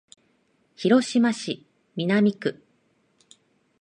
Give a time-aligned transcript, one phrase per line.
[0.73, 2.63] 広島市南区